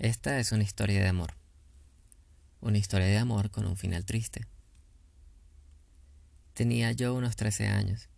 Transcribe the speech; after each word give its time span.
Esta 0.00 0.38
es 0.38 0.50
una 0.52 0.62
historia 0.62 1.02
de 1.02 1.08
amor. 1.08 1.34
Una 2.62 2.78
historia 2.78 3.06
de 3.06 3.18
amor 3.18 3.50
con 3.50 3.66
un 3.66 3.76
final 3.76 4.06
triste. 4.06 4.46
Tenía 6.54 6.90
yo 6.92 7.12
unos 7.12 7.36
13 7.36 7.66
años. 7.66 8.08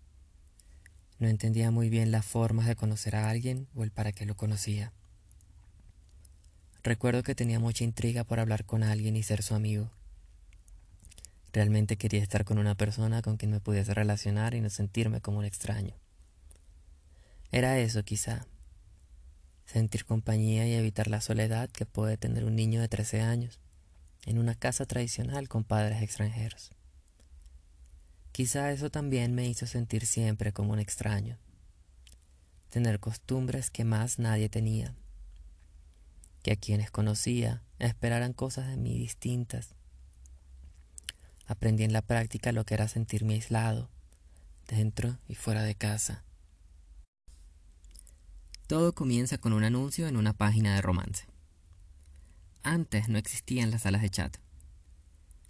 No 1.18 1.26
entendía 1.26 1.72
muy 1.72 1.88
bien 1.88 2.12
las 2.12 2.24
formas 2.24 2.66
de 2.66 2.76
conocer 2.76 3.16
a 3.16 3.28
alguien 3.28 3.66
o 3.74 3.82
el 3.82 3.90
para 3.90 4.12
qué 4.12 4.26
lo 4.26 4.36
conocía. 4.36 4.92
Recuerdo 6.84 7.24
que 7.24 7.34
tenía 7.34 7.58
mucha 7.58 7.82
intriga 7.82 8.22
por 8.22 8.38
hablar 8.38 8.64
con 8.64 8.84
alguien 8.84 9.16
y 9.16 9.24
ser 9.24 9.42
su 9.42 9.56
amigo. 9.56 9.90
Realmente 11.52 11.96
quería 11.96 12.22
estar 12.22 12.44
con 12.44 12.58
una 12.58 12.76
persona 12.76 13.22
con 13.22 13.36
quien 13.36 13.50
me 13.50 13.58
pudiese 13.58 13.92
relacionar 13.92 14.54
y 14.54 14.60
no 14.60 14.70
sentirme 14.70 15.20
como 15.20 15.38
un 15.38 15.46
extraño. 15.46 15.96
Era 17.50 17.76
eso, 17.80 18.04
quizá. 18.04 18.46
Sentir 19.64 20.04
compañía 20.04 20.66
y 20.66 20.74
evitar 20.74 21.08
la 21.08 21.20
soledad 21.20 21.70
que 21.70 21.86
puede 21.86 22.16
tener 22.16 22.44
un 22.44 22.56
niño 22.56 22.80
de 22.80 22.88
13 22.88 23.20
años 23.20 23.60
en 24.26 24.38
una 24.38 24.54
casa 24.54 24.86
tradicional 24.86 25.48
con 25.48 25.64
padres 25.64 26.02
extranjeros. 26.02 26.70
Quizá 28.32 28.72
eso 28.72 28.90
también 28.90 29.34
me 29.34 29.46
hizo 29.46 29.66
sentir 29.66 30.06
siempre 30.06 30.52
como 30.52 30.72
un 30.72 30.78
extraño. 30.78 31.38
Tener 32.70 33.00
costumbres 33.00 33.70
que 33.70 33.84
más 33.84 34.18
nadie 34.18 34.48
tenía 34.48 34.94
que 36.42 36.52
a 36.52 36.56
quienes 36.56 36.90
conocía 36.90 37.62
esperaran 37.78 38.32
cosas 38.32 38.68
de 38.68 38.76
mí 38.76 38.98
distintas. 38.98 39.74
Aprendí 41.46 41.84
en 41.84 41.92
la 41.92 42.02
práctica 42.02 42.52
lo 42.52 42.64
que 42.64 42.74
era 42.74 42.88
sentirme 42.88 43.34
aislado, 43.34 43.88
dentro 44.68 45.18
y 45.28 45.34
fuera 45.34 45.62
de 45.62 45.74
casa. 45.74 46.24
Todo 48.72 48.94
comienza 48.94 49.36
con 49.36 49.52
un 49.52 49.64
anuncio 49.64 50.08
en 50.08 50.16
una 50.16 50.32
página 50.32 50.74
de 50.74 50.80
romance. 50.80 51.26
Antes 52.62 53.10
no 53.10 53.18
existían 53.18 53.70
las 53.70 53.82
salas 53.82 54.00
de 54.00 54.08
chat, 54.08 54.38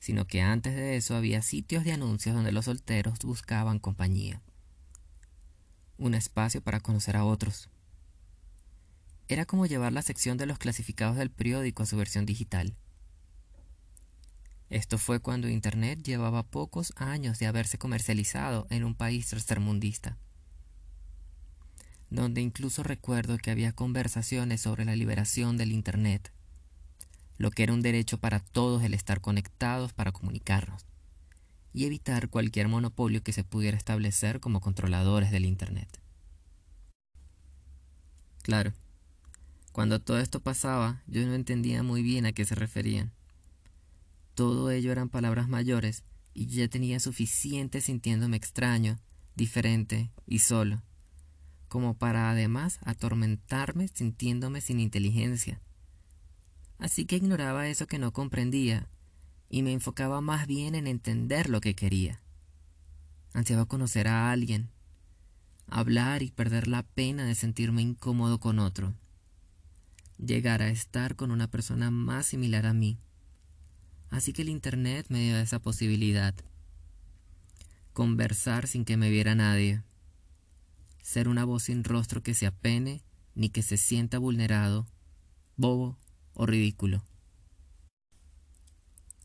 sino 0.00 0.26
que 0.26 0.42
antes 0.42 0.74
de 0.74 0.96
eso 0.96 1.14
había 1.14 1.40
sitios 1.40 1.84
de 1.84 1.92
anuncios 1.92 2.34
donde 2.34 2.50
los 2.50 2.64
solteros 2.64 3.20
buscaban 3.20 3.78
compañía. 3.78 4.42
Un 5.98 6.14
espacio 6.14 6.62
para 6.62 6.80
conocer 6.80 7.16
a 7.16 7.24
otros, 7.24 7.70
era 9.28 9.46
como 9.46 9.66
llevar 9.66 9.92
la 9.92 10.02
sección 10.02 10.36
de 10.36 10.46
los 10.46 10.58
clasificados 10.58 11.16
del 11.16 11.30
periódico 11.30 11.84
a 11.84 11.86
su 11.86 11.96
versión 11.96 12.26
digital. 12.26 12.74
Esto 14.68 14.98
fue 14.98 15.20
cuando 15.20 15.48
Internet 15.48 16.02
llevaba 16.02 16.42
pocos 16.42 16.92
años 16.96 17.38
de 17.38 17.46
haberse 17.46 17.78
comercializado 17.78 18.66
en 18.68 18.82
un 18.82 18.96
país 18.96 19.28
tercermundista, 19.28 20.18
donde 22.12 22.42
incluso 22.42 22.82
recuerdo 22.82 23.38
que 23.38 23.50
había 23.50 23.72
conversaciones 23.72 24.60
sobre 24.60 24.84
la 24.84 24.94
liberación 24.94 25.56
del 25.56 25.72
Internet, 25.72 26.30
lo 27.38 27.50
que 27.50 27.62
era 27.62 27.72
un 27.72 27.80
derecho 27.80 28.18
para 28.18 28.38
todos 28.38 28.82
el 28.82 28.92
estar 28.92 29.22
conectados 29.22 29.94
para 29.94 30.12
comunicarnos 30.12 30.84
y 31.72 31.86
evitar 31.86 32.28
cualquier 32.28 32.68
monopolio 32.68 33.22
que 33.22 33.32
se 33.32 33.44
pudiera 33.44 33.78
establecer 33.78 34.40
como 34.40 34.60
controladores 34.60 35.30
del 35.30 35.46
Internet. 35.46 35.88
Claro, 38.42 38.74
cuando 39.72 39.98
todo 39.98 40.18
esto 40.18 40.40
pasaba, 40.40 41.02
yo 41.06 41.24
no 41.24 41.32
entendía 41.32 41.82
muy 41.82 42.02
bien 42.02 42.26
a 42.26 42.32
qué 42.32 42.44
se 42.44 42.54
referían. 42.54 43.10
Todo 44.34 44.70
ello 44.70 44.92
eran 44.92 45.08
palabras 45.08 45.48
mayores, 45.48 46.04
y 46.34 46.46
yo 46.46 46.58
ya 46.60 46.68
tenía 46.68 47.00
suficiente 47.00 47.80
sintiéndome 47.80 48.36
extraño, 48.36 48.98
diferente 49.34 50.10
y 50.26 50.40
solo, 50.40 50.82
como 51.72 51.94
para 51.94 52.30
además 52.30 52.78
atormentarme 52.84 53.88
sintiéndome 53.88 54.60
sin 54.60 54.78
inteligencia. 54.78 55.58
Así 56.76 57.06
que 57.06 57.16
ignoraba 57.16 57.66
eso 57.66 57.86
que 57.86 57.98
no 57.98 58.12
comprendía, 58.12 58.90
y 59.48 59.62
me 59.62 59.72
enfocaba 59.72 60.20
más 60.20 60.46
bien 60.46 60.74
en 60.74 60.86
entender 60.86 61.48
lo 61.48 61.62
que 61.62 61.74
quería. 61.74 62.20
Ansiaba 63.32 63.64
conocer 63.64 64.06
a 64.06 64.30
alguien, 64.30 64.68
hablar 65.66 66.22
y 66.22 66.30
perder 66.30 66.68
la 66.68 66.82
pena 66.82 67.24
de 67.24 67.34
sentirme 67.34 67.80
incómodo 67.80 68.38
con 68.38 68.58
otro 68.58 68.92
llegar 70.18 70.60
a 70.60 70.68
estar 70.68 71.16
con 71.16 71.30
una 71.30 71.50
persona 71.50 71.90
más 71.90 72.26
similar 72.26 72.66
a 72.66 72.74
mí. 72.74 72.98
Así 74.10 74.34
que 74.34 74.42
el 74.42 74.50
Internet 74.50 75.06
me 75.08 75.22
dio 75.22 75.38
esa 75.38 75.58
posibilidad. 75.58 76.34
Conversar 77.94 78.68
sin 78.68 78.84
que 78.84 78.98
me 78.98 79.08
viera 79.08 79.34
nadie. 79.34 79.82
Ser 81.02 81.28
una 81.28 81.44
voz 81.44 81.64
sin 81.64 81.84
rostro 81.84 82.22
que 82.22 82.34
se 82.34 82.46
apene 82.46 83.02
ni 83.34 83.50
que 83.50 83.62
se 83.62 83.76
sienta 83.76 84.18
vulnerado, 84.18 84.86
bobo 85.56 85.98
o 86.34 86.46
ridículo. 86.46 87.04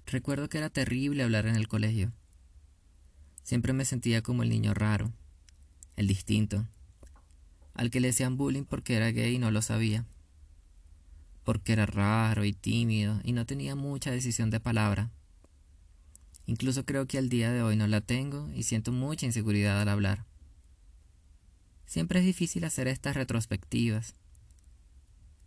Recuerdo 0.05 0.49
que 0.49 0.57
era 0.57 0.69
terrible 0.69 1.23
hablar 1.23 1.47
en 1.47 1.55
el 1.55 1.67
colegio. 1.67 2.11
Siempre 3.43 3.73
me 3.73 3.85
sentía 3.85 4.21
como 4.21 4.43
el 4.43 4.49
niño 4.49 4.73
raro, 4.73 5.13
el 5.95 6.07
distinto, 6.07 6.67
al 7.73 7.91
que 7.91 7.99
le 7.99 8.09
hacían 8.09 8.37
bullying 8.37 8.66
porque 8.66 8.95
era 8.95 9.11
gay 9.11 9.35
y 9.35 9.39
no 9.39 9.51
lo 9.51 9.61
sabía 9.61 10.05
porque 11.47 11.71
era 11.71 11.85
raro 11.85 12.43
y 12.43 12.51
tímido 12.51 13.21
y 13.23 13.31
no 13.31 13.45
tenía 13.45 13.73
mucha 13.73 14.11
decisión 14.11 14.49
de 14.49 14.59
palabra. 14.59 15.11
Incluso 16.45 16.85
creo 16.85 17.07
que 17.07 17.17
al 17.17 17.29
día 17.29 17.53
de 17.53 17.61
hoy 17.61 17.77
no 17.77 17.87
la 17.87 18.01
tengo 18.01 18.49
y 18.53 18.63
siento 18.63 18.91
mucha 18.91 19.25
inseguridad 19.25 19.79
al 19.79 19.87
hablar. 19.87 20.25
Siempre 21.87 22.19
es 22.19 22.25
difícil 22.25 22.65
hacer 22.65 22.89
estas 22.89 23.15
retrospectivas. 23.15 24.13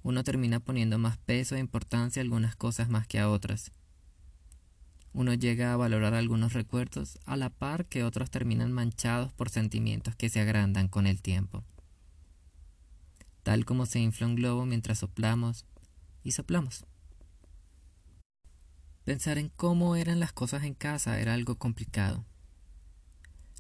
Uno 0.03 0.25
termina 0.25 0.59
poniendo 0.59 0.99
más 0.99 1.19
peso 1.19 1.55
e 1.55 1.61
importancia 1.61 2.21
a 2.21 2.25
algunas 2.25 2.57
cosas 2.57 2.89
más 2.89 3.07
que 3.07 3.19
a 3.19 3.29
otras. 3.29 3.73
Uno 5.13 5.35
llega 5.35 5.75
a 5.75 5.77
valorar 5.77 6.15
algunos 6.15 6.55
recuerdos 6.55 7.19
a 7.27 7.37
la 7.37 7.51
par 7.51 7.85
que 7.85 8.05
otros 8.05 8.31
terminan 8.31 8.73
manchados 8.73 9.35
por 9.35 9.51
sentimientos 9.51 10.17
que 10.17 10.31
se 10.31 10.41
agrandan 10.41 10.89
con 10.89 11.07
el 11.07 11.21
tiempo. 11.21 11.63
Tal 13.43 13.67
como 13.67 13.85
se 13.85 14.01
infla 14.01 14.27
un 14.27 14.37
globo 14.37 14.65
mientras 14.65 14.99
soplamos, 14.99 15.67
y 16.23 16.33
soplamos. 16.33 16.87
Pensar 19.05 19.37
en 19.37 19.51
cómo 19.51 19.97
eran 19.97 20.21
las 20.21 20.33
cosas 20.33 20.65
en 20.65 20.75
casa 20.75 21.21
era 21.21 21.35
algo 21.35 21.57
complicado. 21.57 22.25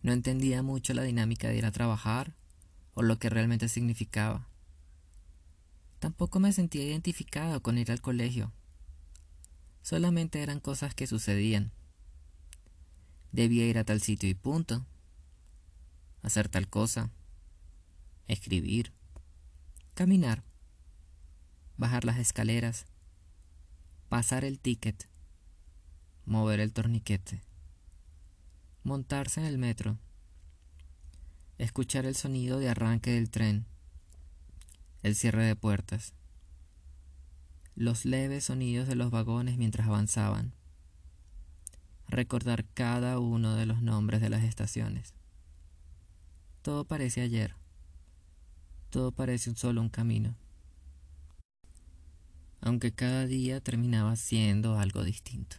No 0.02 0.12
entendía 0.12 0.62
mucho 0.62 0.94
la 0.94 1.02
dinámica 1.02 1.48
de 1.48 1.58
ir 1.58 1.66
a 1.66 1.72
trabajar 1.72 2.39
o 3.00 3.02
lo 3.02 3.18
que 3.18 3.30
realmente 3.30 3.68
significaba. 3.68 4.46
Tampoco 5.98 6.38
me 6.38 6.52
sentía 6.52 6.84
identificado 6.84 7.62
con 7.62 7.78
ir 7.78 7.90
al 7.90 8.00
colegio. 8.00 8.52
Solamente 9.82 10.42
eran 10.42 10.60
cosas 10.60 10.94
que 10.94 11.06
sucedían. 11.06 11.72
Debía 13.32 13.66
ir 13.66 13.78
a 13.78 13.84
tal 13.84 14.00
sitio 14.00 14.28
y 14.28 14.34
punto. 14.34 14.84
Hacer 16.22 16.48
tal 16.48 16.68
cosa. 16.68 17.10
Escribir. 18.28 18.92
Caminar 19.94 20.44
bajar 21.80 22.04
las 22.04 22.18
escaleras, 22.18 22.84
pasar 24.10 24.44
el 24.44 24.60
ticket, 24.60 25.08
mover 26.26 26.60
el 26.60 26.74
torniquete, 26.74 27.40
montarse 28.84 29.40
en 29.40 29.46
el 29.46 29.56
metro, 29.56 29.96
escuchar 31.62 32.06
el 32.06 32.16
sonido 32.16 32.58
de 32.58 32.68
arranque 32.68 33.12
del 33.12 33.30
tren, 33.30 33.66
el 35.02 35.14
cierre 35.14 35.44
de 35.44 35.56
puertas, 35.56 36.14
los 37.74 38.04
leves 38.04 38.44
sonidos 38.44 38.88
de 38.88 38.94
los 38.94 39.10
vagones 39.10 39.56
mientras 39.56 39.86
avanzaban, 39.86 40.52
recordar 42.08 42.64
cada 42.74 43.18
uno 43.18 43.54
de 43.54 43.66
los 43.66 43.82
nombres 43.82 44.20
de 44.20 44.30
las 44.30 44.42
estaciones. 44.44 45.14
Todo 46.62 46.84
parece 46.84 47.20
ayer, 47.20 47.54
todo 48.90 49.12
parece 49.12 49.50
un 49.50 49.56
solo 49.56 49.80
un 49.80 49.88
camino 49.88 50.36
aunque 52.60 52.92
cada 52.92 53.26
día 53.26 53.60
terminaba 53.60 54.16
siendo 54.16 54.78
algo 54.78 55.02
distinto. 55.04 55.56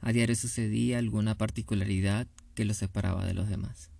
A 0.00 0.12
diario 0.12 0.36
sucedía 0.36 0.98
alguna 0.98 1.36
particularidad 1.36 2.26
que 2.54 2.64
lo 2.64 2.74
separaba 2.74 3.24
de 3.24 3.34
los 3.34 3.48
demás. 3.48 3.90